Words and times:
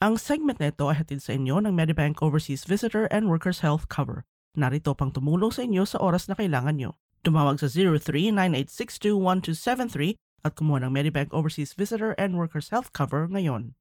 Ang 0.00 0.16
segment 0.16 0.56
na 0.56 0.72
ito 0.72 0.88
ay 0.88 0.96
hatid 0.96 1.20
sa 1.20 1.36
inyo 1.36 1.60
ng 1.60 1.76
Medibank 1.76 2.24
Overseas 2.24 2.64
Visitor 2.64 3.04
and 3.12 3.28
Workers 3.28 3.60
Health 3.60 3.84
Cover. 3.92 4.24
Narito 4.56 4.96
pang 4.96 5.12
tumulong 5.12 5.52
sa 5.52 5.60
inyo 5.60 5.84
sa 5.84 6.00
oras 6.00 6.24
na 6.24 6.32
kailangan 6.32 6.80
nyo. 6.80 6.96
Tumawag 7.20 7.60
sa 7.60 7.68
0398621273 7.68 10.16
at 10.40 10.56
kumuha 10.56 10.88
ng 10.88 10.92
Medibank 10.96 11.36
Overseas 11.36 11.76
Visitor 11.76 12.16
and 12.16 12.32
Workers 12.32 12.72
Health 12.72 12.96
Cover 12.96 13.28
ngayon. 13.28 13.76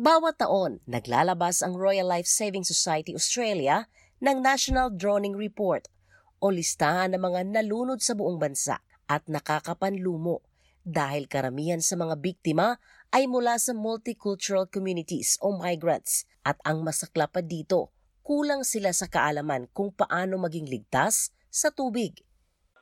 Bawat 0.00 0.40
taon, 0.40 0.80
naglalabas 0.88 1.60
ang 1.60 1.76
Royal 1.76 2.08
Life 2.08 2.24
Saving 2.24 2.64
Society 2.64 3.12
Australia 3.12 3.84
ng 4.24 4.40
National 4.40 4.88
Drowning 4.88 5.36
Report 5.36 5.92
o 6.40 6.48
listahan 6.48 7.12
ng 7.12 7.20
mga 7.20 7.52
nalunod 7.52 8.00
sa 8.00 8.16
buong 8.16 8.40
bansa 8.40 8.80
at 9.12 9.28
nakakapanlumo 9.28 10.40
dahil 10.82 11.30
karamihan 11.30 11.82
sa 11.82 11.94
mga 11.98 12.18
biktima 12.18 12.82
ay 13.14 13.30
mula 13.30 13.58
sa 13.58 13.74
multicultural 13.74 14.66
communities 14.66 15.38
o 15.42 15.54
migrants 15.54 16.26
at 16.42 16.58
ang 16.66 16.82
masakla 16.82 17.30
pa 17.30 17.42
dito, 17.42 17.94
kulang 18.26 18.66
sila 18.66 18.90
sa 18.90 19.06
kaalaman 19.06 19.70
kung 19.70 19.94
paano 19.94 20.38
maging 20.42 20.66
ligtas 20.66 21.30
sa 21.52 21.70
tubig. 21.70 22.22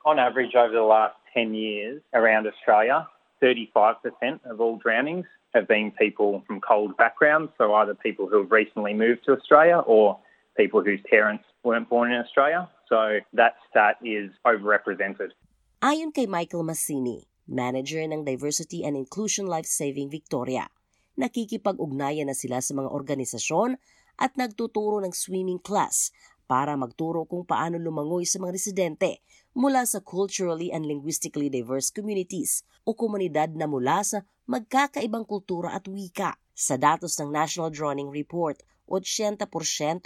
On 0.09 0.17
average 0.17 0.57
over 0.57 0.73
the 0.73 0.85
last 0.85 1.17
10 1.37 1.53
years 1.53 2.01
around 2.17 2.49
Australia, 2.49 3.05
35% 3.45 4.01
of 4.49 4.61
all 4.61 4.77
drownings 4.81 5.29
have 5.53 5.67
been 5.67 5.91
people 5.93 6.45
from 6.47 6.61
cold 6.61 6.97
backgrounds, 6.97 7.53
so 7.59 7.75
either 7.75 7.95
people 7.95 8.29
who 8.29 8.41
have 8.45 8.53
recently 8.53 8.95
moved 8.95 9.25
to 9.27 9.33
Australia 9.33 9.83
or 9.85 10.17
people 10.57 10.83
whose 10.83 11.01
parents 11.09 11.45
weren't 11.65 11.89
born 11.89 12.13
in 12.13 12.21
Australia. 12.21 12.69
So 12.89 13.21
that 13.35 13.55
stat 13.69 13.97
is 14.05 14.31
overrepresented. 14.47 15.35
Ayon 15.81 16.13
kay 16.13 16.29
Michael 16.29 16.63
Massini, 16.63 17.30
manager 17.51 17.99
ng 18.07 18.23
Diversity 18.23 18.87
and 18.87 18.95
Inclusion 18.95 19.51
Life 19.51 19.67
Saving 19.67 20.07
Victoria, 20.07 20.71
nakikipag-ugnayan 21.19 22.31
na 22.31 22.37
sila 22.39 22.63
sa 22.63 22.73
mga 22.79 22.87
organisasyon 22.95 23.75
at 24.23 24.39
nagtuturo 24.39 25.03
ng 25.03 25.11
swimming 25.11 25.59
class 25.59 26.15
para 26.47 26.79
magturo 26.79 27.27
kung 27.27 27.43
paano 27.43 27.83
lumangoy 27.83 28.23
sa 28.23 28.39
mga 28.39 28.55
residente 28.55 29.21
mula 29.51 29.83
sa 29.83 29.99
culturally 29.99 30.71
and 30.71 30.87
linguistically 30.87 31.51
diverse 31.51 31.91
communities 31.91 32.63
o 32.87 32.95
komunidad 32.95 33.51
na 33.59 33.67
mula 33.67 34.07
sa 34.07 34.23
magkakaibang 34.47 35.27
kultura 35.27 35.75
at 35.75 35.91
wika. 35.91 36.39
Sa 36.55 36.79
datos 36.79 37.19
ng 37.19 37.35
National 37.35 37.75
Drowning 37.75 38.15
Report, 38.15 38.63
80% 38.87 39.43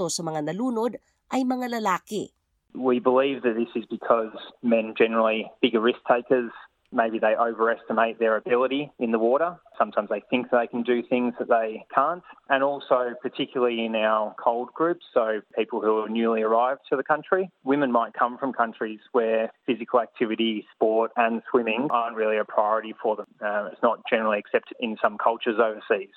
sa 0.09 0.23
mga 0.25 0.49
nalunod 0.49 0.97
ay 1.29 1.45
mga 1.45 1.81
lalaki 1.81 2.33
We 2.75 2.99
believe 2.99 3.43
that 3.47 3.55
this 3.55 3.71
is 3.79 3.87
because 3.87 4.35
men 4.59 4.95
generally 4.99 5.47
bigger 5.63 5.79
risk 5.79 6.03
takers. 6.11 6.51
Maybe 6.95 7.19
they 7.19 7.35
overestimate 7.35 8.19
their 8.23 8.37
ability 8.37 8.93
in 9.01 9.11
the 9.11 9.19
water. 9.19 9.59
Sometimes 9.77 10.09
they 10.09 10.23
think 10.31 10.51
they 10.51 10.69
can 10.71 10.87
do 10.87 11.03
things 11.03 11.35
that 11.39 11.49
they 11.49 11.85
can't. 11.93 12.23
And 12.49 12.63
also, 12.63 13.19
particularly 13.21 13.85
in 13.85 13.97
our 13.97 14.35
cold 14.39 14.71
groups, 14.73 15.05
so 15.13 15.43
people 15.59 15.83
who 15.83 15.99
are 15.99 16.09
newly 16.09 16.43
arrived 16.43 16.83
to 16.91 16.97
the 16.97 17.03
country, 17.03 17.51
women 17.65 17.91
might 17.91 18.15
come 18.15 18.39
from 18.39 18.53
countries 18.55 19.01
where 19.11 19.51
physical 19.67 20.01
activity, 20.01 20.65
sport, 20.73 21.11
and 21.17 21.43
swimming 21.51 21.89
aren't 21.91 22.17
really 22.17 22.39
a 22.39 22.45
priority 22.45 22.95
for 23.03 23.17
them. 23.17 23.27
Uh, 23.43 23.69
it's 23.73 23.83
not 23.83 23.99
generally 24.09 24.39
accepted 24.39 24.77
in 24.79 24.97
some 25.03 25.19
cultures 25.19 25.59
overseas. 25.59 26.15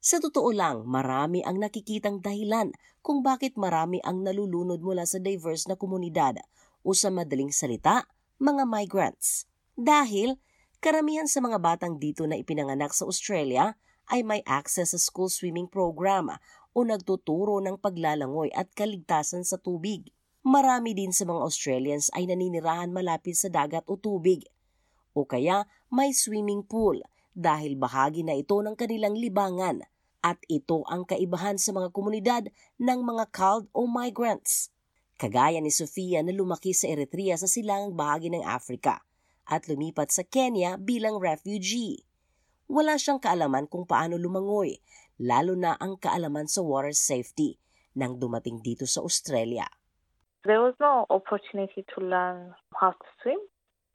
Sa 0.00 0.16
totoo 0.16 0.56
lang, 0.56 0.88
marami 0.88 1.44
ang 1.44 1.60
nakikitang 1.60 2.24
dahilan 2.24 2.72
kung 3.04 3.20
bakit 3.20 3.60
marami 3.60 4.00
ang 4.00 4.24
nalulunod 4.24 4.80
mula 4.80 5.04
sa 5.04 5.20
diverse 5.20 5.68
na 5.68 5.76
komunidad 5.76 6.40
o 6.80 6.96
sa 6.96 7.12
madaling 7.12 7.52
salita, 7.52 8.08
mga 8.40 8.64
migrants. 8.64 9.49
Dahil 9.80 10.36
karamihan 10.84 11.24
sa 11.24 11.40
mga 11.40 11.56
batang 11.56 11.96
dito 11.96 12.28
na 12.28 12.36
ipinanganak 12.36 12.92
sa 12.92 13.08
Australia 13.08 13.80
ay 14.12 14.20
may 14.20 14.44
access 14.44 14.92
sa 14.92 15.00
school 15.00 15.32
swimming 15.32 15.72
program 15.72 16.28
o 16.76 16.84
nagtuturo 16.84 17.64
ng 17.64 17.80
paglalangoy 17.80 18.52
at 18.52 18.68
kaligtasan 18.76 19.40
sa 19.40 19.56
tubig. 19.56 20.12
Marami 20.44 20.92
din 20.92 21.16
sa 21.16 21.24
mga 21.24 21.40
Australians 21.40 22.12
ay 22.12 22.28
naninirahan 22.28 22.92
malapit 22.92 23.40
sa 23.40 23.48
dagat 23.48 23.80
o 23.88 23.96
tubig. 23.96 24.44
O 25.16 25.24
kaya 25.24 25.64
may 25.88 26.12
swimming 26.12 26.60
pool 26.60 27.00
dahil 27.32 27.80
bahagi 27.80 28.20
na 28.20 28.36
ito 28.36 28.60
ng 28.60 28.76
kanilang 28.76 29.16
libangan 29.16 29.80
at 30.20 30.36
ito 30.52 30.84
ang 30.92 31.08
kaibahan 31.08 31.56
sa 31.56 31.72
mga 31.72 31.88
komunidad 31.96 32.52
ng 32.76 33.00
mga 33.00 33.32
CALD 33.32 33.72
o 33.72 33.88
migrants. 33.88 34.68
Kagaya 35.16 35.56
ni 35.64 35.72
Sofia 35.72 36.20
na 36.20 36.36
lumaki 36.36 36.76
sa 36.76 36.84
Eritrea 36.84 37.40
sa 37.40 37.48
silangang 37.48 37.96
bahagi 37.96 38.28
ng 38.28 38.44
Africa 38.44 39.00
at 39.50 39.66
lumipat 39.66 40.14
sa 40.14 40.22
Kenya 40.22 40.78
bilang 40.78 41.18
refugee. 41.18 42.06
Wala 42.70 42.94
siyang 42.94 43.18
kaalaman 43.18 43.66
kung 43.66 43.82
paano 43.82 44.14
lumangoy, 44.14 44.78
lalo 45.18 45.58
na 45.58 45.74
ang 45.82 45.98
kaalaman 45.98 46.46
sa 46.46 46.62
water 46.62 46.94
safety 46.94 47.58
nang 47.98 48.22
dumating 48.22 48.62
dito 48.62 48.86
sa 48.86 49.02
Australia. 49.02 49.66
There 50.46 50.62
was 50.62 50.78
no 50.78 51.04
opportunity 51.10 51.84
to 51.92 51.98
learn 52.00 52.54
how 52.78 52.94
to 52.94 53.06
swim. 53.20 53.42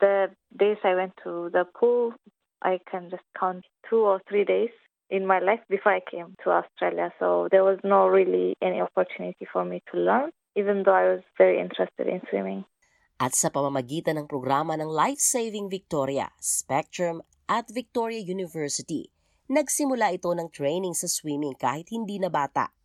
The 0.03 0.35
days 0.51 0.77
I 0.83 0.93
went 0.93 1.15
to 1.23 1.49
the 1.49 1.63
pool, 1.63 2.13
I 2.61 2.83
can 2.91 3.09
just 3.09 3.23
count 3.39 3.63
two 3.89 4.03
or 4.03 4.21
three 4.27 4.43
days 4.43 4.75
in 5.09 5.25
my 5.25 5.39
life 5.39 5.63
before 5.69 5.93
I 5.95 6.01
came 6.03 6.35
to 6.43 6.51
Australia. 6.51 7.15
So 7.17 7.47
there 7.49 7.63
was 7.63 7.79
no 7.83 8.07
really 8.07 8.59
any 8.61 8.81
opportunity 8.81 9.47
for 9.47 9.63
me 9.63 9.81
to 9.91 9.97
learn, 9.97 10.29
even 10.55 10.83
though 10.83 10.93
I 10.93 11.15
was 11.15 11.23
very 11.37 11.59
interested 11.59 12.07
in 12.11 12.21
swimming. 12.29 12.65
At 13.15 13.31
sa 13.31 13.47
pamamagitan 13.47 14.19
ng 14.19 14.27
programa 14.27 14.75
ng 14.75 14.91
Life 14.91 15.23
Saving 15.23 15.71
Victoria, 15.71 16.35
Spectrum 16.43 17.23
at 17.47 17.63
Victoria 17.71 18.19
University, 18.19 19.07
nagsimula 19.47 20.11
ito 20.19 20.35
ng 20.35 20.51
training 20.51 20.91
sa 20.91 21.07
swimming 21.07 21.55
kahit 21.55 21.87
hindi 21.95 22.19
na 22.19 22.27
bata. 22.27 22.75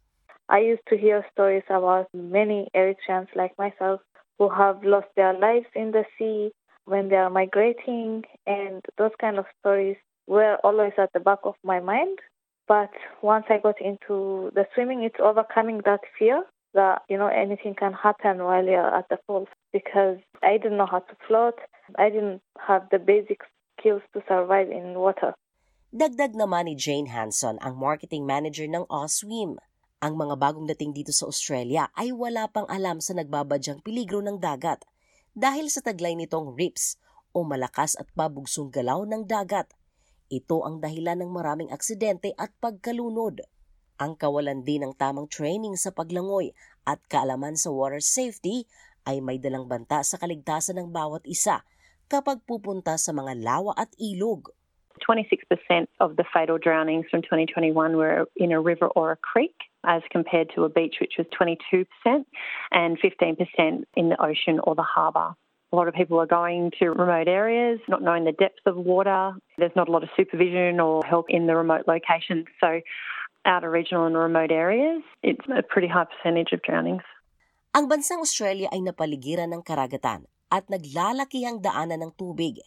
I 0.47 0.63
used 0.63 0.87
to 0.87 0.95
hear 0.95 1.27
stories 1.35 1.67
about 1.67 2.07
many 2.15 2.71
Eritreans 2.79 3.27
like 3.35 3.59
myself 3.59 4.07
who 4.39 4.47
have 4.47 4.87
lost 4.87 5.11
their 5.19 5.35
lives 5.35 5.67
in 5.75 5.91
the 5.91 6.07
sea 6.15 6.55
when 6.87 7.11
they 7.11 7.19
are 7.19 7.31
migrating, 7.31 8.23
and 8.47 8.87
those 9.03 9.15
kind 9.19 9.35
of 9.35 9.51
stories 9.59 9.99
were 10.31 10.63
always 10.63 10.95
at 10.95 11.11
the 11.11 11.19
back 11.19 11.43
of 11.43 11.59
my 11.67 11.83
mind. 11.83 12.23
But 12.71 12.95
once 13.19 13.51
I 13.51 13.59
got 13.59 13.83
into 13.83 14.55
the 14.55 14.63
swimming, 14.79 15.03
it's 15.03 15.19
overcoming 15.19 15.83
that 15.91 16.07
fear 16.15 16.47
that, 16.75 17.03
you 17.11 17.19
know, 17.19 17.27
anything 17.27 17.75
can 17.75 17.99
happen 17.99 18.39
while 18.47 18.63
you're 18.63 18.95
at 18.95 19.11
the 19.11 19.19
pool 19.27 19.51
because 19.73 20.19
I 20.43 20.59
didn't 20.59 20.79
know 20.79 20.91
how 20.91 21.03
to 21.03 21.15
float. 21.27 21.59
I 21.99 22.11
didn't 22.11 22.43
have 22.59 22.87
the 22.91 22.99
basic 22.99 23.43
skills 23.79 24.03
to 24.15 24.23
survive 24.27 24.71
in 24.71 24.99
water. 24.99 25.35
Dagdag 25.91 26.39
naman 26.39 26.71
ni 26.71 26.79
Jane 26.79 27.11
Hanson 27.11 27.59
ang 27.59 27.75
marketing 27.75 28.23
manager 28.23 28.67
ng 28.71 28.87
Oswim. 28.87 29.59
Ang 30.01 30.15
mga 30.17 30.39
bagong 30.39 30.71
dating 30.71 30.95
dito 30.95 31.11
sa 31.11 31.27
Australia 31.27 31.91
ay 31.99 32.15
wala 32.15 32.47
pang 32.47 32.65
alam 32.71 33.03
sa 33.03 33.13
nagbabadyang 33.19 33.83
peligro 33.83 34.23
ng 34.23 34.39
dagat 34.39 34.87
dahil 35.35 35.67
sa 35.67 35.83
taglay 35.83 36.15
nitong 36.15 36.55
rips 36.55 36.97
o 37.35 37.43
malakas 37.43 37.99
at 37.99 38.07
pabugsong 38.15 38.71
galaw 38.71 39.03
ng 39.03 39.27
dagat. 39.27 39.67
Ito 40.31 40.63
ang 40.63 40.79
dahilan 40.79 41.27
ng 41.27 41.31
maraming 41.35 41.75
aksidente 41.75 42.33
at 42.39 42.55
pagkalunod. 42.63 43.43
Ang 44.01 44.17
kawalan 44.17 44.65
din 44.65 44.87
ng 44.87 44.95
tamang 44.97 45.29
training 45.29 45.75
sa 45.75 45.93
paglangoy 45.93 46.55
at 46.87 47.03
kaalaman 47.11 47.59
sa 47.59 47.69
water 47.69 48.01
safety 48.01 48.65
ay 49.07 49.21
may 49.21 49.41
dalang 49.41 49.69
banta 49.69 50.05
sa 50.05 50.21
kaligtasan 50.21 50.81
ng 50.81 50.89
bawat 50.91 51.25
isa 51.29 51.65
kapag 52.11 52.43
pupunta 52.45 52.99
sa 52.99 53.15
mga 53.15 53.39
lawa 53.39 53.73
at 53.79 53.95
ilog. 54.03 54.51
26% 55.01 55.87
of 56.01 56.17
the 56.17 56.25
fatal 56.33 56.59
drownings 56.59 57.07
from 57.11 57.23
2021 57.23 57.97
were 57.97 58.27
in 58.37 58.53
a 58.53 58.61
river 58.61 58.87
or 58.89 59.13
a 59.13 59.17
creek, 59.17 59.55
as 59.85 60.03
compared 60.11 60.51
to 60.55 60.65
a 60.65 60.69
beach, 60.69 60.97
which 61.01 61.15
was 61.17 61.27
22%, 61.33 61.87
and 62.73 62.99
15% 63.01 63.85
in 63.97 64.09
the 64.09 64.23
ocean 64.23 64.61
or 64.65 64.75
the 64.75 64.83
harbour. 64.83 65.35
A 65.73 65.77
lot 65.77 65.87
of 65.87 65.95
people 65.95 66.19
are 66.19 66.27
going 66.27 66.73
to 66.81 66.91
remote 66.91 67.29
areas, 67.29 67.79
not 67.89 68.03
knowing 68.03 68.25
the 68.25 68.33
depth 68.33 68.59
of 68.67 68.77
water. 68.77 69.33
There's 69.57 69.77
not 69.77 69.89
a 69.89 69.93
lot 69.93 70.03
of 70.03 70.09
supervision 70.17 70.81
or 70.81 71.05
help 71.05 71.27
in 71.29 71.47
the 71.47 71.55
remote 71.55 71.85
locations. 71.87 72.47
So, 72.61 72.81
outer 73.45 73.71
regional 73.71 74.07
and 74.07 74.17
remote 74.17 74.51
areas, 74.51 75.03
it's 75.23 75.41
a 75.49 75.63
pretty 75.63 75.89
high 75.89 76.07
percentage 76.07 76.53
of 76.53 76.61
drownings. 76.63 77.03
Ang 77.71 77.87
bansang 77.87 78.19
Australia 78.19 78.67
ay 78.75 78.83
napaligiran 78.83 79.47
ng 79.55 79.63
karagatan 79.63 80.27
at 80.51 80.67
naglalaki 80.67 81.47
ang 81.47 81.63
daanan 81.63 82.03
ng 82.03 82.13
tubig, 82.19 82.59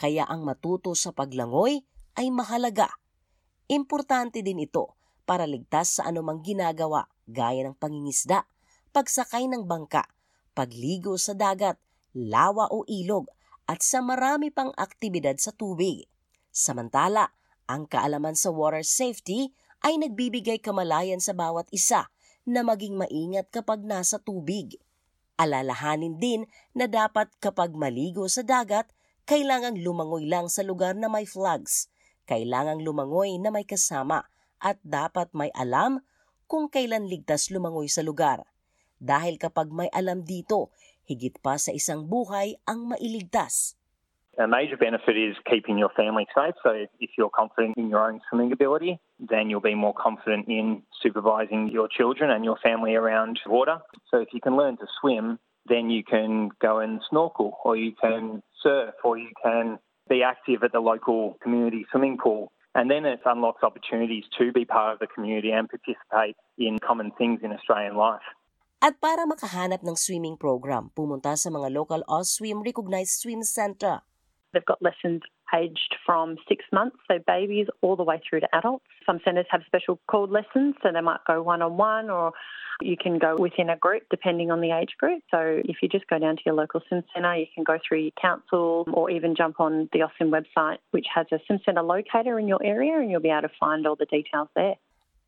kaya 0.00 0.24
ang 0.24 0.48
matuto 0.48 0.96
sa 0.96 1.12
paglangoy 1.12 1.84
ay 2.16 2.32
mahalaga. 2.32 2.88
Importante 3.68 4.40
din 4.40 4.64
ito 4.64 4.96
para 5.28 5.44
ligtas 5.44 6.00
sa 6.00 6.08
anumang 6.08 6.40
ginagawa 6.40 7.04
gaya 7.28 7.68
ng 7.68 7.76
pangingisda, 7.76 8.48
pagsakay 8.96 9.44
ng 9.44 9.68
bangka, 9.68 10.08
pagligo 10.56 11.20
sa 11.20 11.36
dagat, 11.36 11.76
lawa 12.16 12.72
o 12.72 12.88
ilog 12.88 13.28
at 13.68 13.84
sa 13.84 14.00
marami 14.00 14.48
pang 14.48 14.72
aktibidad 14.80 15.36
sa 15.36 15.52
tubig. 15.52 16.08
Samantala, 16.48 17.28
ang 17.68 17.84
kaalaman 17.84 18.32
sa 18.32 18.48
water 18.48 18.80
safety 18.80 19.52
ay 19.84 20.00
nagbibigay 20.00 20.64
kamalayan 20.64 21.20
sa 21.20 21.36
bawat 21.36 21.68
isa 21.76 22.08
na 22.46 22.62
maging 22.62 22.94
maingat 22.96 23.50
kapag 23.50 23.82
nasa 23.82 24.16
tubig. 24.22 24.78
Alalahanin 25.36 26.16
din 26.16 26.48
na 26.72 26.88
dapat 26.88 27.28
kapag 27.42 27.76
maligo 27.76 28.24
sa 28.30 28.40
dagat, 28.40 28.88
kailangang 29.28 29.82
lumangoy 29.82 30.24
lang 30.24 30.48
sa 30.48 30.64
lugar 30.64 30.96
na 30.96 31.10
may 31.10 31.26
flags 31.26 31.90
kailangang 32.26 32.82
lumangoy 32.82 33.38
na 33.38 33.54
may 33.54 33.62
kasama 33.62 34.26
at 34.58 34.76
dapat 34.82 35.30
may 35.32 35.48
alam 35.54 36.02
kung 36.50 36.66
kailan 36.66 37.06
ligtas 37.06 37.48
lumangoy 37.54 37.86
sa 37.86 38.02
lugar. 38.02 38.44
Dahil 38.98 39.38
kapag 39.38 39.70
may 39.70 39.86
alam 39.94 40.26
dito, 40.26 40.74
higit 41.06 41.38
pa 41.38 41.56
sa 41.56 41.70
isang 41.70 42.10
buhay 42.10 42.58
ang 42.66 42.90
mailigtas. 42.90 43.78
A 44.36 44.44
major 44.44 44.76
benefit 44.76 45.16
is 45.16 45.38
keeping 45.48 45.80
your 45.80 45.88
family 45.96 46.28
safe. 46.36 46.58
So 46.60 46.76
if 47.00 47.10
you're 47.16 47.32
confident 47.32 47.78
in 47.80 47.88
your 47.88 48.04
own 48.04 48.20
swimming 48.28 48.52
ability, 48.52 49.00
then 49.18 49.48
you'll 49.48 49.60
be 49.60 49.74
more 49.74 49.94
confident 49.94 50.46
in 50.48 50.82
supervising 51.02 51.70
your 51.72 51.88
children 51.88 52.30
and 52.30 52.44
your 52.44 52.56
family 52.62 52.94
around 52.94 53.40
water. 53.46 53.78
So 54.10 54.20
if 54.20 54.28
you 54.32 54.40
can 54.40 54.56
learn 54.56 54.76
to 54.78 54.86
swim, 55.00 55.38
then 55.68 55.90
you 55.90 56.04
can 56.04 56.50
go 56.60 56.78
and 56.78 57.00
snorkel 57.08 57.58
or 57.64 57.76
you 57.76 57.92
can 58.00 58.42
surf 58.62 58.94
or 59.02 59.18
you 59.18 59.30
can 59.42 59.78
be 60.08 60.22
active 60.22 60.62
at 60.62 60.72
the 60.72 60.80
local 60.80 61.38
community 61.42 61.86
swimming 61.90 62.18
pool. 62.22 62.52
And 62.74 62.90
then 62.90 63.06
it 63.06 63.20
unlocks 63.24 63.62
opportunities 63.62 64.24
to 64.38 64.52
be 64.52 64.64
part 64.64 64.92
of 64.92 64.98
the 64.98 65.06
community 65.06 65.50
and 65.50 65.68
participate 65.68 66.36
in 66.58 66.78
common 66.78 67.10
things 67.16 67.40
in 67.42 67.50
Australian 67.52 67.96
life. 67.96 68.20
At 68.84 69.00
para 69.00 69.24
makahanap 69.24 69.80
ng 69.80 69.96
swimming 69.96 70.36
program, 70.36 70.92
pumunta 70.92 71.32
sa 71.40 71.48
mga 71.48 71.72
local 71.72 72.04
Oswim 72.04 72.60
recognized 72.60 73.24
swim 73.24 73.40
center. 73.40 74.04
They've 74.52 74.64
got 74.68 74.84
lessons 74.84 75.24
aged 75.54 75.96
from 76.04 76.36
six 76.48 76.64
months, 76.72 76.96
so 77.08 77.18
babies, 77.26 77.66
all 77.80 77.96
the 77.96 78.04
way 78.04 78.20
through 78.28 78.40
to 78.40 78.48
adults. 78.54 78.84
Some 79.04 79.20
centres 79.24 79.46
have 79.50 79.62
special 79.66 79.98
called 80.08 80.30
lessons, 80.30 80.74
so 80.82 80.90
they 80.92 81.00
might 81.00 81.24
go 81.26 81.42
one 81.42 81.62
on 81.62 81.76
one 81.76 82.10
or 82.10 82.32
you 82.82 82.96
can 82.96 83.18
go 83.18 83.36
within 83.36 83.70
a 83.70 83.76
group 83.76 84.02
depending 84.10 84.50
on 84.50 84.60
the 84.60 84.70
age 84.70 84.96
group. 84.98 85.22
So 85.30 85.62
if 85.64 85.76
you 85.82 85.88
just 85.88 86.06
go 86.08 86.18
down 86.18 86.36
to 86.36 86.42
your 86.44 86.54
local 86.54 86.80
swim 86.88 87.04
centre, 87.14 87.36
you 87.36 87.46
can 87.54 87.64
go 87.64 87.78
through 87.86 88.00
your 88.00 88.12
council 88.20 88.84
or 88.92 89.10
even 89.10 89.34
jump 89.34 89.60
on 89.60 89.88
the 89.92 90.02
Austin 90.02 90.30
website, 90.30 90.78
which 90.90 91.06
has 91.14 91.26
a 91.32 91.38
swim 91.46 91.60
centre 91.64 91.82
locator 91.82 92.38
in 92.38 92.48
your 92.48 92.62
area, 92.62 92.98
and 92.98 93.10
you'll 93.10 93.20
be 93.20 93.30
able 93.30 93.48
to 93.48 93.54
find 93.58 93.86
all 93.86 93.96
the 93.96 94.06
details 94.06 94.48
there. 94.54 94.76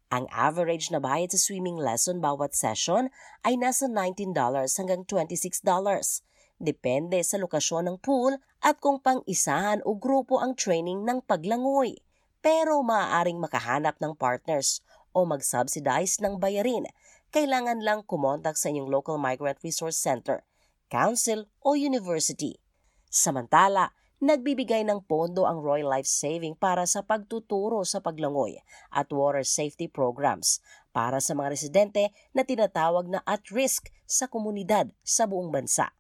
Ang 0.08 0.24
average 0.32 0.88
na 0.88 1.00
bayad 1.04 1.36
sa 1.36 1.36
swimming 1.36 1.76
lesson 1.76 2.16
bawat 2.16 2.56
session 2.56 3.12
ay 3.44 3.60
nasa 3.60 3.92
$19 3.92 4.32
hanggang 4.32 5.04
$26. 5.04 6.24
Depende 6.58 7.22
sa 7.22 7.38
lokasyon 7.38 7.86
ng 7.86 7.96
pool 8.02 8.34
at 8.58 8.82
kung 8.82 8.98
pang-isahan 8.98 9.78
o 9.86 9.94
grupo 9.94 10.42
ang 10.42 10.58
training 10.58 11.06
ng 11.06 11.22
paglangoy. 11.22 12.02
Pero 12.42 12.82
maaaring 12.82 13.38
makahanap 13.38 13.94
ng 14.02 14.18
partners 14.18 14.82
o 15.14 15.22
mag-subsidize 15.22 16.18
ng 16.18 16.42
bayarin. 16.42 16.90
Kailangan 17.30 17.82
lang 17.82 18.02
kumontak 18.02 18.58
sa 18.58 18.74
inyong 18.74 18.90
local 18.90 19.22
migrant 19.22 19.62
resource 19.62 19.98
center, 19.98 20.42
council 20.90 21.46
o 21.62 21.78
university. 21.78 22.58
Samantala, 23.06 23.94
nagbibigay 24.18 24.82
ng 24.82 25.06
pondo 25.06 25.46
ang 25.46 25.62
Royal 25.62 25.86
Life 25.86 26.10
Saving 26.10 26.58
para 26.58 26.90
sa 26.90 27.06
pagtuturo 27.06 27.86
sa 27.86 28.02
paglangoy 28.02 28.58
at 28.90 29.06
water 29.14 29.46
safety 29.46 29.86
programs 29.86 30.58
para 30.90 31.22
sa 31.22 31.38
mga 31.38 31.54
residente 31.54 32.10
na 32.34 32.42
tinatawag 32.42 33.06
na 33.06 33.22
at 33.22 33.46
risk 33.54 33.94
sa 34.10 34.26
komunidad 34.26 34.90
sa 35.06 35.30
buong 35.30 35.54
bansa. 35.54 35.94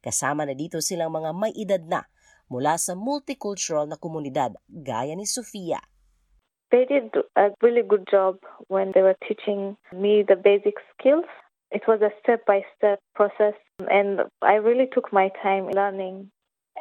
Kasama 0.00 0.48
na 0.48 0.56
dito 0.56 0.80
silang 0.80 1.12
mga 1.12 1.30
may 1.36 1.52
edad 1.52 1.84
na 1.84 2.08
mula 2.48 2.80
sa 2.80 2.96
multicultural 2.96 3.84
na 3.84 4.00
komunidad 4.00 4.56
gaya 4.66 5.12
ni 5.14 5.28
Sofia. 5.28 5.78
They 6.72 6.86
did 6.86 7.12
a 7.36 7.50
really 7.60 7.82
good 7.82 8.06
job 8.10 8.40
when 8.70 8.94
they 8.94 9.02
were 9.02 9.18
teaching 9.26 9.76
me 9.92 10.22
the 10.22 10.38
basic 10.38 10.78
skills. 10.94 11.26
It 11.70 11.86
was 11.86 12.02
a 12.02 12.10
step 12.22 12.46
by 12.46 12.62
step 12.74 12.98
process, 13.14 13.54
and 13.90 14.26
I 14.42 14.58
really 14.58 14.86
took 14.90 15.12
my 15.12 15.30
time 15.42 15.70
learning, 15.70 16.30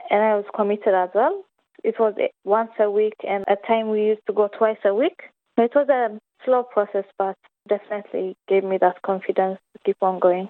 and 0.09 0.21
I 0.21 0.33
was 0.37 0.45
committed 0.53 0.93
as 0.93 1.09
well. 1.13 1.45
It 1.83 1.97
was 1.97 2.13
once 2.45 2.73
a 2.79 2.89
week, 2.89 3.17
and 3.25 3.45
at 3.49 3.65
time 3.65 3.89
we 3.89 4.13
used 4.13 4.25
to 4.25 4.33
go 4.33 4.49
twice 4.49 4.81
a 4.85 4.93
week. 4.93 5.29
It 5.57 5.73
was 5.73 5.89
a 5.89 6.17
slow 6.45 6.63
process, 6.63 7.05
but 7.17 7.37
definitely 7.67 8.37
gave 8.47 8.63
me 8.63 8.77
that 8.81 9.01
confidence 9.01 9.59
to 9.73 9.77
keep 9.85 10.01
on 10.01 10.17
going. 10.17 10.49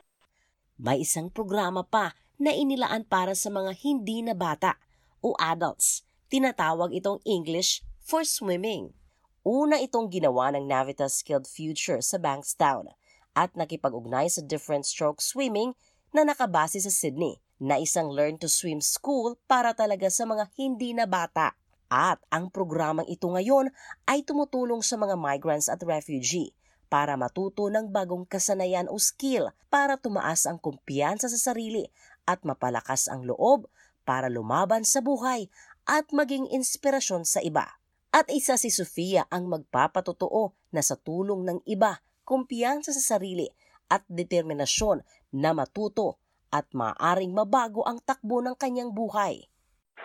May 0.80 1.04
isang 1.04 1.32
programa 1.32 1.84
pa 1.84 2.16
na 2.40 2.56
inilaan 2.56 3.04
para 3.04 3.36
sa 3.36 3.52
mga 3.52 3.76
hindi 3.84 4.24
na 4.24 4.32
bata 4.32 4.80
o 5.20 5.36
adults. 5.38 6.08
Tinatawag 6.32 6.96
itong 6.96 7.20
English 7.28 7.84
for 8.00 8.24
Swimming. 8.24 8.96
Una 9.44 9.78
itong 9.84 10.08
ginawa 10.08 10.56
ng 10.56 10.64
Navitas 10.64 11.20
Skilled 11.20 11.46
Future 11.46 12.00
sa 12.00 12.16
Bankstown 12.16 12.88
at 13.36 13.52
nakipag-ugnay 13.54 14.32
sa 14.32 14.40
Different 14.40 14.88
Stroke 14.88 15.20
Swimming 15.20 15.76
na 16.16 16.24
nakabase 16.26 16.80
sa 16.80 16.90
Sydney 16.90 17.38
na 17.60 17.76
isang 17.76 18.08
learn 18.08 18.40
to 18.40 18.48
swim 18.48 18.80
school 18.80 19.36
para 19.46 19.76
talaga 19.76 20.08
sa 20.08 20.24
mga 20.24 20.48
hindi 20.56 20.96
na 20.96 21.04
bata. 21.04 21.54
At 21.90 22.22
ang 22.30 22.54
programang 22.54 23.10
ito 23.10 23.28
ngayon 23.28 23.74
ay 24.08 24.24
tumutulong 24.24 24.80
sa 24.86 24.96
mga 24.96 25.18
migrants 25.18 25.68
at 25.68 25.82
refugee 25.84 26.54
para 26.90 27.14
matuto 27.18 27.70
ng 27.70 27.94
bagong 27.94 28.26
kasanayan 28.26 28.90
o 28.90 28.98
skill 28.98 29.54
para 29.70 29.98
tumaas 29.98 30.50
ang 30.50 30.58
kumpiyansa 30.58 31.30
sa 31.30 31.38
sarili 31.38 31.86
at 32.30 32.46
mapalakas 32.46 33.10
ang 33.10 33.26
loob 33.26 33.66
para 34.06 34.30
lumaban 34.30 34.86
sa 34.86 35.02
buhay 35.02 35.50
at 35.90 36.06
maging 36.14 36.46
inspirasyon 36.54 37.26
sa 37.26 37.42
iba. 37.42 37.66
At 38.14 38.30
isa 38.30 38.58
si 38.58 38.70
Sofia 38.70 39.26
ang 39.34 39.50
magpapatotoo 39.50 40.54
na 40.74 40.86
sa 40.86 40.94
tulong 40.98 41.46
ng 41.46 41.60
iba, 41.66 42.02
kumpiyansa 42.26 42.94
sa 42.94 43.18
sarili 43.18 43.50
at 43.90 44.06
determinasyon 44.06 45.02
na 45.34 45.54
matuto 45.54 46.22
at 46.54 46.66
maaring 46.74 47.34
mabago 47.34 47.86
ang 47.86 48.02
takbo 48.02 48.42
ng 48.42 48.58
kanyang 48.58 48.94
buhay. 48.94 49.46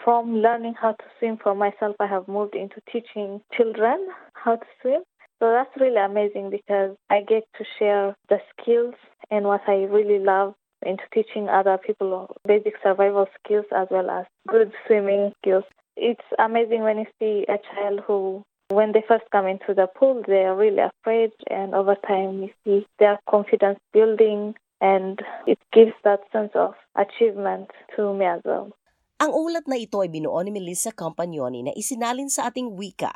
From 0.05 0.45
learning 0.45 0.77
how 0.77 0.93
to 0.93 1.07
swim 1.17 1.41
for 1.41 1.57
myself, 1.57 1.97
I 1.97 2.09
have 2.09 2.29
moved 2.29 2.53
into 2.53 2.85
teaching 2.93 3.41
children 3.57 4.05
how 4.37 4.61
to 4.61 4.69
swim. 4.85 5.01
So 5.41 5.49
that's 5.49 5.73
really 5.81 6.01
amazing 6.01 6.53
because 6.53 6.97
I 7.09 7.25
get 7.25 7.49
to 7.57 7.65
share 7.81 8.13
the 8.29 8.41
skills 8.53 8.97
and 9.33 9.49
what 9.49 9.65
I 9.65 9.89
really 9.89 10.21
love 10.21 10.53
into 10.85 11.03
teaching 11.13 11.49
other 11.49 11.79
people 11.79 12.29
basic 12.47 12.75
survival 12.83 13.27
skills 13.41 13.67
as 13.75 13.89
well 13.91 14.11
as 14.11 14.27
good 14.49 14.73
swimming 14.87 15.33
skills. 15.41 15.65
It's 15.97 16.25
amazing 16.39 16.83
when 16.83 16.99
you 16.99 17.09
see 17.19 17.47
a 17.49 17.59
child 17.59 18.01
who, 18.07 18.43
when 18.69 18.93
they 18.93 19.05
first 19.07 19.25
come 19.31 19.47
into 19.47 19.75
the 19.75 19.87
pool, 19.87 20.23
they 20.27 20.45
are 20.45 20.57
really 20.57 20.83
afraid, 20.83 21.31
and 21.49 21.75
over 21.75 21.95
time 21.95 22.43
you 22.43 22.51
see 22.65 22.87
their 22.99 23.19
confidence 23.31 23.79
building, 23.93 24.55
and 24.81 25.23
it 25.47 25.59
gives 25.73 25.95
that 26.03 26.21
sense 26.33 26.51
of 26.55 26.75
achievement 26.97 27.71
to 27.95 28.13
me 28.13 28.27
as 28.27 28.43
well. 28.45 28.75
Ang 29.23 29.31
ulat 29.31 29.71
na 29.71 29.79
ito 29.79 30.03
ay 30.03 30.11
binuo 30.11 30.43
ni 30.43 30.51
Melissa 30.51 30.91
Campagnoni 30.91 31.65
na 31.65 31.73
isinalin 31.73 32.27
sa 32.29 32.51
ating 32.51 32.75
wika. 32.75 33.15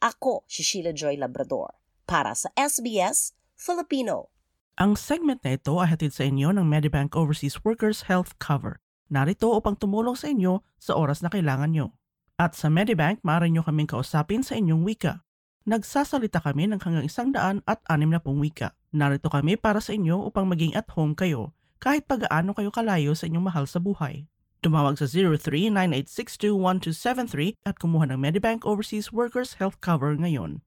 Ako 0.00 0.46
si 0.48 0.62
Sheila 0.62 0.94
Joy 0.94 1.18
Labrador 1.18 1.74
para 2.06 2.32
sa 2.32 2.48
SBS 2.56 3.36
Filipino. 3.58 4.32
Ang 4.80 4.96
segment 4.96 5.44
na 5.44 5.60
ito 5.60 5.76
ay 5.76 5.92
hatid 5.92 6.16
sa 6.16 6.24
inyo 6.24 6.56
ng 6.56 6.64
Medibank 6.64 7.12
Overseas 7.12 7.60
Workers 7.68 8.08
Health 8.08 8.40
Cover. 8.40 8.80
Narito 9.12 9.52
upang 9.52 9.76
tumulong 9.76 10.16
sa 10.16 10.32
inyo 10.32 10.64
sa 10.80 10.96
oras 10.96 11.20
na 11.20 11.28
kailangan 11.28 11.68
nyo. 11.68 11.92
At 12.40 12.56
sa 12.56 12.72
Medibank, 12.72 13.20
maaari 13.20 13.52
nyo 13.52 13.60
kaming 13.60 13.84
kausapin 13.84 14.40
sa 14.40 14.56
inyong 14.56 14.80
wika. 14.80 15.20
Nagsasalita 15.68 16.40
kami 16.40 16.72
ng 16.72 16.80
hanggang 16.80 17.04
isang 17.04 17.28
daan 17.28 17.60
at 17.68 17.84
anim 17.92 18.08
na 18.08 18.24
pong 18.24 18.40
wika. 18.40 18.72
Narito 18.88 19.28
kami 19.28 19.60
para 19.60 19.84
sa 19.84 19.92
inyo 19.92 20.16
upang 20.24 20.48
maging 20.48 20.72
at 20.72 20.88
home 20.96 21.12
kayo 21.12 21.52
kahit 21.76 22.08
pagaano 22.08 22.56
kayo 22.56 22.72
kalayo 22.72 23.12
sa 23.12 23.28
inyong 23.28 23.52
mahal 23.52 23.68
sa 23.68 23.84
buhay. 23.84 24.32
Tumawag 24.64 24.96
sa 24.96 25.04
0398621273 25.04 27.68
at 27.68 27.76
kumuha 27.76 28.08
ng 28.08 28.16
Medibank 28.16 28.64
Overseas 28.64 29.12
Workers 29.12 29.60
Health 29.60 29.76
Cover 29.84 30.16
ngayon. 30.16 30.64